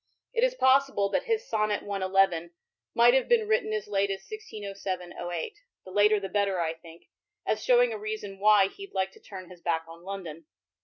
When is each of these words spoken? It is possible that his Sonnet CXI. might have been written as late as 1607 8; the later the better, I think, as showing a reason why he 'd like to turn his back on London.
It 0.33 0.43
is 0.43 0.55
possible 0.55 1.09
that 1.09 1.25
his 1.25 1.47
Sonnet 1.47 1.83
CXI. 1.83 2.49
might 2.95 3.13
have 3.13 3.27
been 3.29 3.47
written 3.47 3.71
as 3.71 3.87
late 3.87 4.09
as 4.09 4.21
1607 4.21 5.13
8; 5.13 5.53
the 5.85 5.91
later 5.91 6.19
the 6.19 6.27
better, 6.27 6.59
I 6.59 6.73
think, 6.73 7.03
as 7.45 7.63
showing 7.63 7.93
a 7.93 7.99
reason 7.99 8.39
why 8.39 8.67
he 8.69 8.87
'd 8.87 8.95
like 8.95 9.11
to 9.11 9.19
turn 9.21 9.51
his 9.51 9.61
back 9.61 9.85
on 9.87 10.01
London. 10.01 10.45